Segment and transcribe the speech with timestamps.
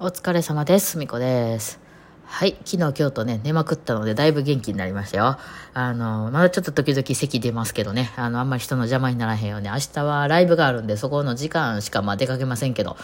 [0.00, 0.92] お疲れ様です。
[0.92, 1.80] すみこです。
[2.24, 2.52] はい。
[2.64, 5.38] 昨日、今日とね、寝まくったので、だいぶ元気になりましたよ。
[5.74, 12.96] あの、まだちょっと時々席出ますけどね、あの、あんまり人の邪魔にならへんように、明日はライブがあるんで、そこの時間しかまあ出かけませんけど、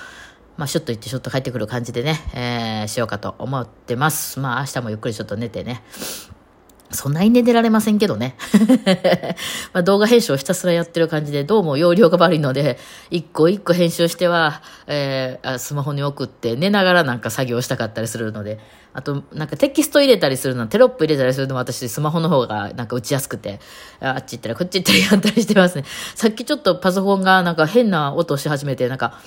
[0.56, 4.38] まあ、シュッと行ってシュッと帰ってくる感じでね、えー、しようかと思ってます。
[4.38, 5.82] まあ、明日もゆっくりちょっと寝てね。
[6.94, 8.36] そんなに寝てられませんけどね。
[9.72, 12.78] ま動画編集をひたすらやってる感じで、どうも容量が悪いので、
[13.10, 18.58] 一個一個編集しては、えースマホに送って、寝ながらなんか作業したかったりするので、
[18.92, 23.60] あと、なんかテキスト入れたりするの、テロップ入れたりするのも私、スマホの方がなんか打ちやすくて、
[24.00, 25.84] ああっち行ったらこっち行ったりやったりしてますね。
[26.14, 29.18] さっきちょっとパソコンがなんか変な音し始めて、なんか、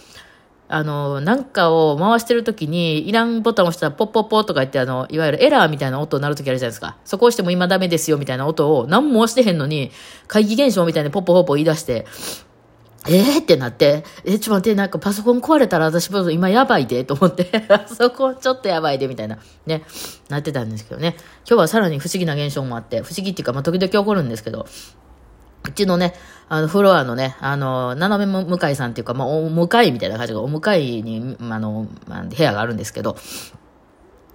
[0.70, 6.98] あの、なんかを回してるときに、いらんボタンを押したら、ポッポッポとか言って、あの、いわゆるエラーみたいな音になるときあるじゃないですか。
[7.06, 9.92] そこ押しても今ダメですよ、みたいな音を、何も押してへんのに、
[10.28, 12.06] 怪奇現象みたいにポッポポッポ言い出して、
[13.10, 19.84] えーってなって、え、ちょっと待って、なんかパソコン壊れたら私今やばいで、と思って、パソコンちょっとやばいで、みたいな、ね、
[20.28, 21.16] なってたんですけどね。
[21.48, 24.68] 今日はさらに不思議な現象もあって、不思議っていうか、まあ、時々起こるんですけど、
[25.68, 26.14] うちのね、
[26.50, 33.18] あの、フロアのね、あの、斜め向かいさんっていうか、まあ、お向かいみたいな感じが、お向かいに、あの、まあ、部屋があるんですけど、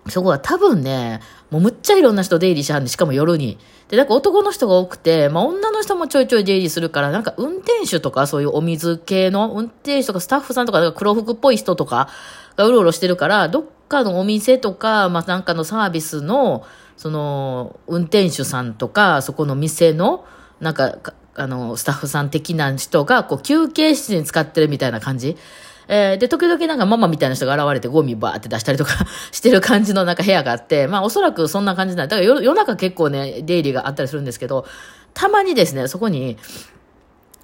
[0.08, 3.58] そこは多分ね、もうむっちゃいろんな人出入りしはんで、しかも夜に。
[3.88, 12.08] で、なんか男の人が多くて、まあ女の人もちょいちょい出入りするから、なんか運転手とかそういうお水系の運転手とかスタッフさんとか、なんか黒服っぽい人とか
[12.56, 16.64] がうろうろしてるから、どっかのお店とか、まあなんかのサービスの、
[16.96, 20.24] その、運転手さんとか、そこの店の、
[20.60, 25.36] なん、かあの、スタッフさん的な人が、こう、休憩室に使ってるみたいな感じ。
[25.88, 28.92] えーで、時々なんかママみたいな人が現れてゴミバーって出したりとか
[29.32, 32.16] してる感じのなんか部屋があって、まあおそらくそんな感じなんだ。
[32.16, 34.64] だから夜中結構ね、出入りがあったりするんですけど、
[35.14, 36.38] たまにですね、そこに、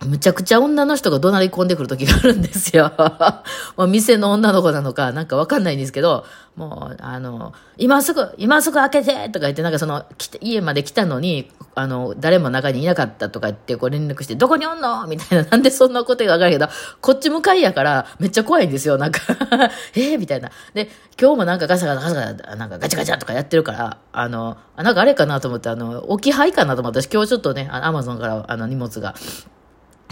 [0.07, 2.93] むちゃくちゃ女の人が怒鳴り込んでくる時があるんですよ。
[3.77, 10.05] もう店の女の子なのか、なんかわかんないんですけど、もう、あの、今すぐ、今すぐ開けてとか言って、なんかその、
[10.41, 15.07] 家まで来たのに、あの、誰も中にいなかったとか言って、こう連絡して、どこにおんの？
[15.09, 16.69] みたいな、なんでそんなことがわかるけど、
[17.01, 19.21] こっち向かいやから、めっちゃ怖いんですよ、なんか
[19.95, 20.19] えー？
[20.19, 20.51] みたいな。
[20.75, 29.15] で、今日もなんかガサガサガサガサ、なんかガチャガチャとかやってるから、あの、なんかあれかなと思って、あの、置き配かなと思って、私今日ちょっとね、アマゾンからあの荷物が、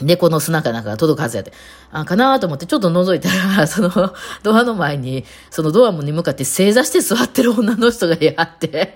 [0.03, 1.53] 猫の砂かなんかが届くはずやって。
[1.91, 3.91] あ、かなと思ってちょっと覗いたら、 その
[4.43, 8.95] ドアの前に、そのドアに向かって正座して座ってる女の人がいはって、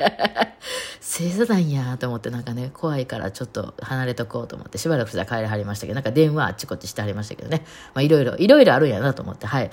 [1.00, 7.64] 正座なんやと思ってなんかね、怖いからちょっと離れとこうと思って、しばらくしたら帰りはりましたけど、なんか電話あっちこっちしてはりましたけどね。
[7.94, 9.70] まあいろいろ、いろいろあるんやなと思って、はい。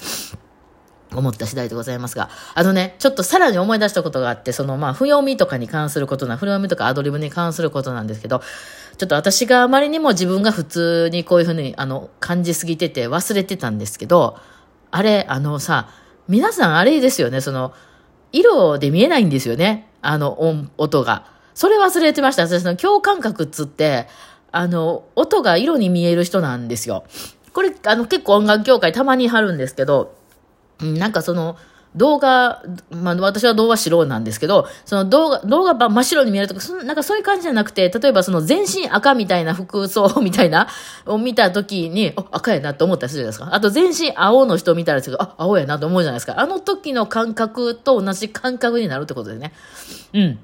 [1.15, 8.41] 思った次第でございますが、あのね、ちょっとさらに思い出したことがあって、そのまあ、不読みとかに関することな、不読みとかアドリブに関することなんですけど、
[8.97, 14.37] ちょっと私があまりにも自分が普通にこういうふうに、あの、感じすぎてて忘れてたんですけど、
[14.91, 15.89] あれ、あのさ、
[16.27, 17.73] 皆さんあれですよね、その、
[18.31, 21.25] 色で見えないんですよね、あの、音、音が。
[21.53, 22.47] それ忘れてました。
[22.47, 24.07] 私の共感覚っつって、
[24.51, 27.03] あの、音が色に見える人なんですよ。
[27.53, 30.15] これ、あの、結構音楽協会たまに貼るんですけど、
[30.81, 31.57] なんかその、
[31.95, 32.61] 動画、
[32.91, 40.67] まあ私は動画白なんですけど、その動画、動画ば真っ白に見えるとか、そなんかそういう感じじゃなくて、例えばその全身赤みたいな服装みたいな、
[41.05, 43.55] を見たときに、あ、赤やなと思ったりするじゃないですか。
[43.55, 46.39] あと全身青の人を見たらす、あ、青やなと思うじゃないですか。
[46.39, 49.53] あの時の感覚と同じ感覚になるってことでね。
[50.13, 50.39] うん。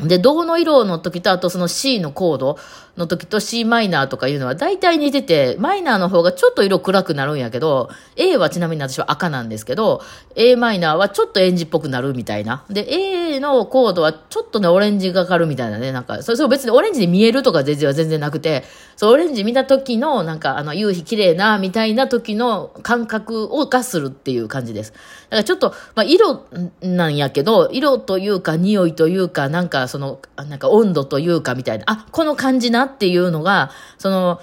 [0.00, 2.58] で、銅の色の時と、あとその C のコード
[2.96, 10.02] の時と C マイナーとかいうのは大体似てて、マイナーの方がちょっと色暗くなるんやけど、A はちなみに私は赤なんですけど、
[10.36, 12.64] A マイナーはちょっとエンジっぽくなるみたいな。
[12.70, 18.64] で、A のコードはちょっとね、オレンジがかるみたいなね、なんか、それそう別にオレンジに見えるとか全然は全然なくて、
[18.96, 24.92] そう、オレンジ見た時の、なんか、あの、夕日綺麗な、みたいな時の感覚をがするっていう感じです。
[24.92, 24.98] だ
[25.30, 26.46] からちょっと、まあ、色
[26.80, 34.40] なんやけど、色というか、匂いというか、なんか、その、なんか温度というか、みたいな、あ、この感じなっていうのが、その、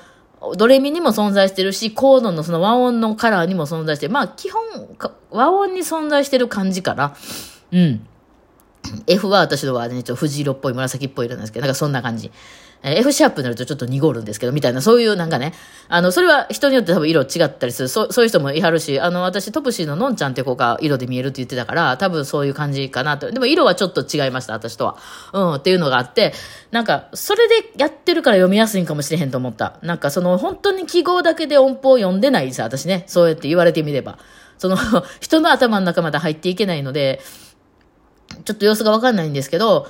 [0.58, 4.62] ドレミにも存在してるし、コードのその和音のカラーにも存在して、まあ、基本、
[5.30, 7.16] 和音に存在してる感じから。
[7.72, 8.08] うん。
[9.08, 12.32] F は私のはね、ちょっと藤色っぽい紫っぽい色なんですけど、なんかそんな感じ。
[12.84, 15.54] えー F シャープになるとちょっと濁るんですけど、みたいな、そういうなんかね、
[15.88, 23.30] あの、それは人によって多分色違ったりする、そうそういう人もいはるし、あの、私、トプシーののんちゃんって子が色で見えるって言ってたから、多分そういう感じかなと。
[23.32, 24.98] でも色はちょっと違いました、私とは。
[25.34, 26.34] うん、っていうのがあって、
[26.72, 29.78] なんか、それでやってるから読みやすいんかもしれへんと思った。
[29.84, 34.18] なんか、その、本当に記号だけで音符を読んでないさ、私ね、そうやって言われてみれば。
[34.58, 34.78] その、
[35.20, 37.22] 人の頭の中まで入っていけないので、
[38.46, 39.88] ちょっと様子がわかんないんですけど、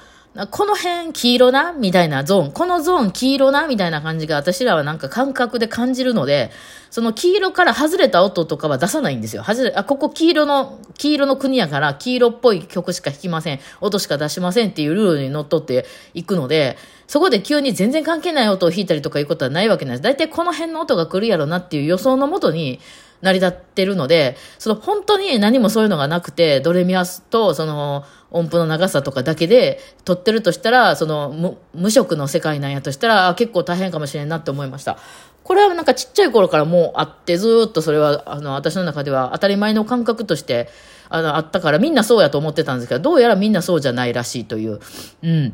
[0.50, 2.52] この辺黄色なみたいなゾーン。
[2.54, 6.52] このゾーン黄色なみたいな感じが私らはなんか感覚で感じるので、
[6.90, 9.44] その黄色から外れた音とかは出さないんですよ。
[9.44, 13.60] 外れ、あ、ここ黄色の、黄色の国やから黄色っぽい曲しか弾きません。
[13.82, 16.78] 音しか出しませんっていうルールにのっとっていくので、
[17.08, 20.02] そこで急に全然関係ない音を弾いたりとかいうことはないわけなんです。
[20.02, 22.80] 大体この辺の音が来るやろなっていう予想のもとに、
[23.22, 34.98] 成り立ってるので、その本当に何もそういうのがなくて、ドレミアスとその音符の長さとかだけで撮ってるとしたら、その無無色の世界なんやとしたら、結構大変かもしれんなって思いました。
[35.44, 40.70] これはなんかちっちゃい頃からもうあって、ずっとそれは、あの、私の中では当たり前の感覚として、
[41.10, 44.80] あの、あったからみんなそうやと思ってたんですけど、どうやらみんなそうじゃないらしいという、
[45.24, 45.54] うん、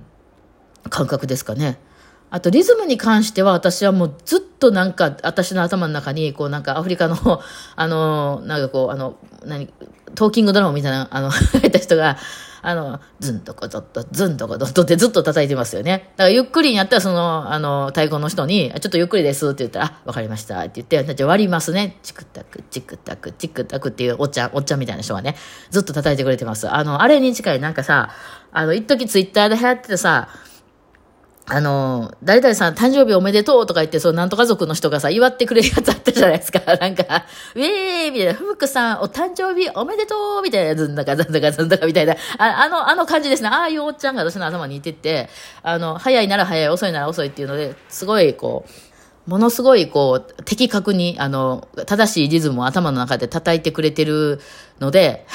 [0.90, 1.80] 感覚ですかね。
[2.29, 7.15] あとリズムに関しては私はもうずっとなんか私の頭の中にこうなんかアフリカの
[7.75, 9.15] あのなんかこうあの
[9.45, 9.69] 何
[10.15, 12.18] トーキングドラマみたいなあの 書いた人が
[12.62, 16.12] あのズンとこドッとズンとこドッとってずっと叩いてますよね。
[16.18, 25.38] だからゆっくりにやったらそのあの太鼓の人にちょっとゆっくりですって言ったらあわかりましたって言ってじゃあ割りますねチクタクチクタクチクタクっていうおっちゃんおっちゃんみたいな人がね
[25.69, 26.69] ずっと叩いてくれてます。
[26.69, 28.09] あのあれに近いなんかさ
[28.51, 30.30] あの一時ツイッターで流行っててさ
[31.49, 36.59] あの、誰々さん誕生日おめでとうとか言って、そう、なんとか族の人がさ、祝ってくれるやつあったじゃないですか。
[36.75, 43.47] なんか、ウェーイみたいな、ふむくさん、お誕生日おめでとうみたいな、ずんだかずんだかずんだかみたいな、ああの、あの感じですね。
[43.49, 45.29] ああいうおっちゃんが私の頭にいてて、
[45.63, 48.96] あの、早いなら早い、遅いなら遅いっていうので、すごい、こう、
[49.27, 54.39] ものすごい、こう、的確に、あの、正しいリズムを頭の中で叩いてくれてる
[54.79, 55.27] ので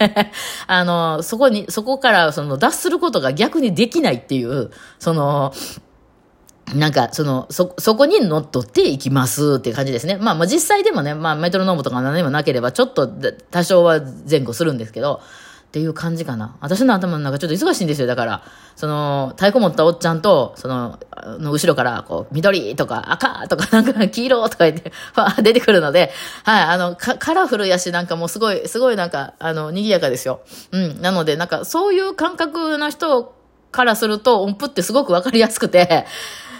[0.66, 5.52] あの、そこに、そこから、その、脱することが逆にできないっていう、その、
[6.74, 10.16] なんか、その、そ、そこに乗っ取っていきますっていう感じですね。
[10.16, 13.06] まあ、まあ実際でもね、まあメトロノームとか何でもなければ、ちょっと
[13.50, 15.20] 多少は前後するんですけど、
[15.66, 16.56] っていう感じかな。
[16.60, 18.06] 私の頭の中ちょっと忙しいんですよ。
[18.06, 18.42] だから、
[18.76, 20.98] その、太鼓持ったおっちゃんと、その、
[21.38, 26.12] の後ろから、こう、緑とか赤とかなんか黄色とか言って、 わ出てくるので、
[26.44, 30.40] はい、あの、カラフルやし、なんかもうすごい、すごいなんか、あの、賑やかですよ。
[30.70, 31.02] うん。
[31.02, 33.34] なので、なんか、そういう感覚の人
[33.72, 36.06] からすると、音符ってすごくわかりやすくて、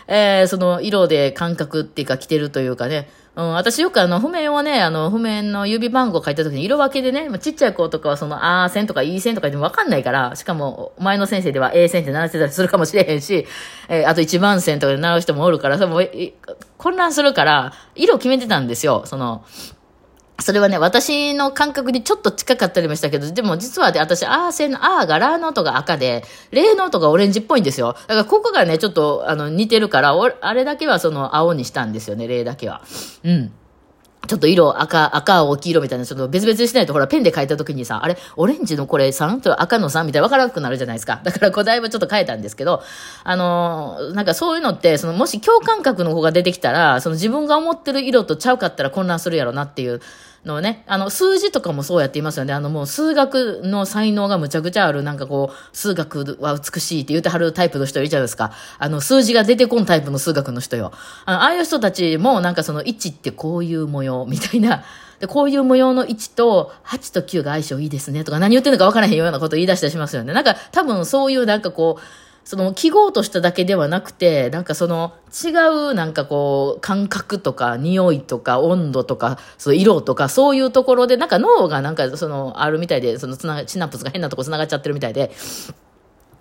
[0.08, 13.47] えー、その色で感覚っていうか着てるというかね、うん、私よくあの、譜面をね、あの、譜面の指番号書いた時に色分けでね、ちっちゃい子とかはその、あー線とか E 線とかでもわかんないから、しかも、前の先生では A 線って習ってたりするかもしれへんし、
[13.91, 16.00] えー、あと1番線とかで習う人もおるから、それも、
[16.79, 19.03] 混乱するから、色決めてたんですよ。
[19.05, 19.44] その、
[20.38, 27.94] それはね、私の感覚にちょっと近かったりもしたけど、でも実はで、私、アーせのあーがラーの音が赤で、レーの音がオレンジっぽいんですよ。
[28.06, 32.83] だからここがね、ちょっとあの似てるから、あれだけはその青にしたんですよね、レーだけは。
[33.25, 33.53] うん。
[34.26, 41.20] ちょっと色赤、赤、青、黄色みたいな、ちょっと別々にしないと、ほら、ペンで書いた時にさ、あれ、オレンジのこれ3と赤の3みたいなわからなくなるじゃないですか。
[41.25, 42.82] だから、こう、だいぶちょっと変えたんですけど、
[43.25, 50.00] あのー、なんかそういうのって、その、もし共感覚の子が出てきたら、その自分が思ってる色とちゃうかったら混乱するやろなっていう
[50.46, 52.54] のね、あの、数字とかもそうやっていますよね。
[52.54, 58.52] あの、もう数学の才能がむちゃくちゃある、なんかこう、数学は美しいって言うてはるタイプの人いるじゃないですか。
[58.78, 60.93] あの、数字が出てこんタイプの数学の人よ。
[61.25, 64.84] あの、ああいう人たちも、なんかその1ってこういう模様みたいな、
[65.19, 70.32] で、こういう模様の1と8と9が相性いいですねとか何言ってんのか分からへんようなこと言い出したりしますよね。
[70.34, 75.14] なんか多分そういうなんかこう、その記号としただけではなくて、なんかその
[75.44, 75.50] 違
[75.90, 85.32] うなんかこう感覚とか匂いとか温度とか、その色とかそういうところで、なんか脳がなんかそのあるみたいで、そのつなシナプスが変なとこ繋がっちゃってるみたいで、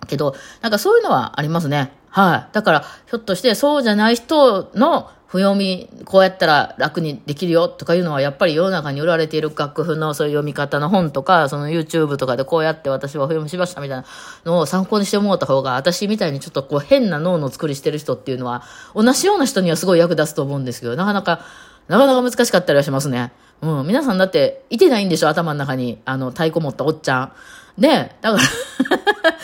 [0.06, 1.90] けど、なんかそういうのはありますね。
[2.08, 2.54] はい。
[2.54, 14.04] だから、ひょっとしてそうじゃない人の譜読み、こうやったら楽にできるよとかいうのは、やっぱり世の中に売られている楽譜のそういう読み方の本とか、その YouTube とかでこうやって私は譜読みしましたみたいな
[14.44, 18.62] のを参考にしてもらった方が、私みたいにちょっとこう変な脳の作りしてる人っていうのは、
[18.94, 21.40] 同じような人にはすごい役立つと思うんですけど、なかなか、
[21.88, 23.32] なかなか難しかったりはしますね。
[23.62, 23.86] うん。
[23.86, 27.32] 皆さんだって、いてないんでしょ頭の中に、あの、太鼓持ったおっちゃん。
[27.78, 29.35] ねだから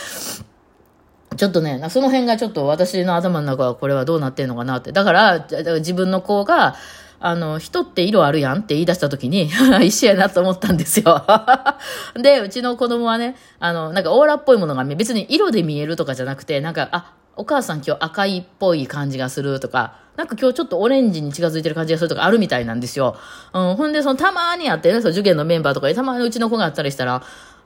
[1.36, 4.92] ちょっとね、その辺がちょっと私の頭の中はこれはどうなってんのかなって。
[4.92, 5.46] だから、
[5.78, 6.74] 自分の子が、
[7.24, 9.48] あの、人って色あるやんって言い出した時に
[9.84, 11.24] 一緒やなと思ったんですよ
[12.20, 23.16] で、うちの子供はね、あの、なんかオーラっぽいものが別に色で見えるとかじゃなくて、なんか、あ、お母さん今日赤いっぽい感じがするとか、なんか今日ちょっとオレンジに近づいてる感じがするとかあるみたいなんですよ。
[23.54, 27.22] うん、ほんで、そのたまにあってね、その受験のメンバーとかでたまにうちの子があったりしたら、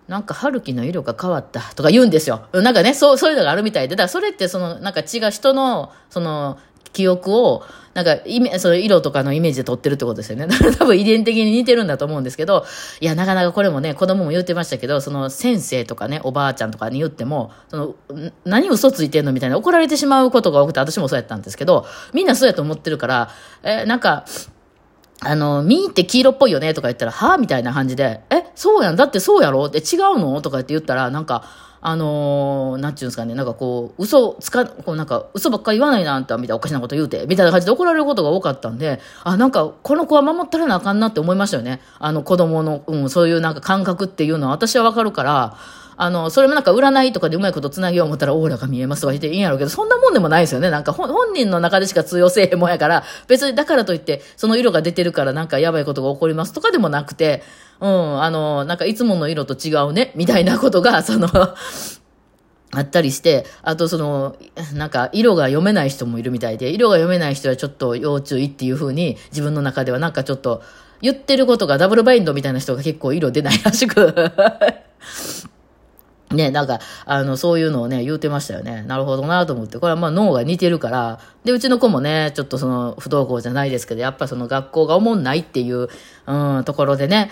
[0.09, 2.47] なんか春樹の色が変わったとか言うんですよ。
[2.53, 6.59] なんかね、そう、そういうのがあるみたいで、だからそれってその、なんか違う人の、その、
[6.93, 10.47] 記憶を、なんか、イメ、その色とかのイメージで撮ってるってことですよね。
[10.47, 12.65] だから多分遺伝的に似てるんだと思うんですけど、
[13.01, 17.95] いや、なかなかこれもね、子供も言ってましたけど、その先生とかね、おばあちゃんとかに言っても、その、
[18.45, 23.31] 何嘘ついてんのみたいな怒られてしまうことが多くて、私もそうやったんですけど、みんなそうやと思ってるから、
[23.63, 24.25] え、なんか、
[25.23, 29.65] あの、ミーって黄色っぽいよねとか言ったら、はぁみたいな感じで、え、そうやん、だってそうやろ？
[29.65, 30.41] って違うの？
[30.43, 31.45] とかって言ったら、なんか、
[31.81, 41.81] あのー、なんちゅうんですかね、なんかこう、嘘つか、こうなんか、嘘ばっかり言わないな、あんた、みたいなおかしなこと言うて、みたいな感じで怒られることが多かったんで、あ、なんか、この子は守ったらなあかんなって思いましたよね。
[41.99, 45.57] あの、子供の、うん、そういうなんか感覚っていうのは私はわかるから、
[45.99, 50.71] あの、それもなんか占いとかでうまいこと繋げよう思ったらオーラが見えますとか言っていいんやろうけど、そんなもんでもないですよね。
[50.71, 57.43] なんか本人の中でしか通用せえへんもんやから、別にだからといって、その色が出てるからなんかやばいことが起こりますとかでもなくて、
[57.81, 61.29] うん、あの、なんかいつもの色と違うね、みたいなことが、 その
[62.73, 64.37] あったりして、あとその、
[64.75, 70.63] なんか色が読めない人もいるみたいで、色が読めない人はちょっと要注意っていうふうに自分の中ではなんかちょっと
[71.01, 74.15] 言ってることがダブルバインドみたいな人が結構色出ないらしく
[76.31, 78.83] ね、なんか、あの、そういうのをね、言うてましたよね。
[78.83, 79.79] なるほどなと思って。
[79.79, 85.89] これはまあ脳が似てるから、で、うちの子もね、ちょっとその、不登校じゃないですけど、やっぱその学校が思んないっていう、
[86.27, 87.31] うん、ところでね、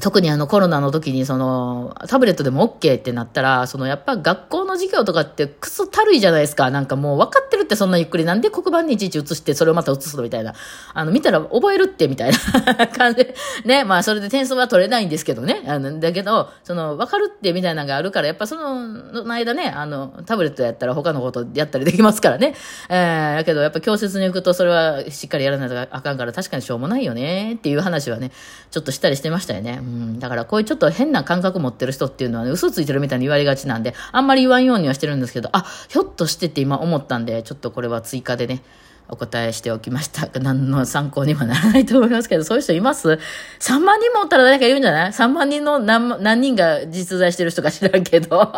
[0.00, 6.70] 特にあのコロナの時にそのタブレットでも OK ってなったら、そのやっぱ学校授業とかってくそたるいじゃないですか。
[6.70, 10.54] なんかもう分かってるってそんなゆっくりなんで黒板にいちいち映してそれをまた映すのみたいな。
[10.94, 13.34] あの見たら覚えるってみたいな 感じで。
[13.64, 15.62] ね、まあそれで点数は取れないんですけどね。
[15.66, 18.84] あの、だけど、その分かるってみたいなのがあるから、やっぱその、
[19.24, 22.54] の間ね、あの、タブレットやったら他のことやったりできますからね。
[22.88, 28.30] えー、だけどやっぱ教室に行くとそれはしっかりやらないとあかんから確かにしょうもないよねっていう話はね、
[28.70, 29.78] ちょっとしたりしてましたよね。
[29.80, 38.62] うん、だからこういうちょっと変な感覚持ってる人っていうのはね、嘘ついてるみたいに言われがちなんで、あんまり言わんようにはしてるんですけど、あ、ひょっとしてって今思ったんで、ちょっとこれは追加でね、
[39.08, 40.28] お答えしておきました。
[40.40, 43.18] 何の参考にもならないと思いますけど、そういう人います
[43.60, 48.52] ?3 万人もおったら誰かいるんじゃない ?3 万人の何何人が実在してる人か知らんけど。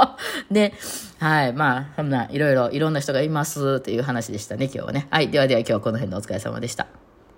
[0.51, 0.75] で、
[1.21, 1.53] はい。
[1.53, 5.09] まあ、そんな、いろいろ、いろんな人がいますっていう話でしたね、今日はね。
[5.11, 5.29] はい。
[5.29, 7.08] ではでは今日はこの辺でお疲れ様でした。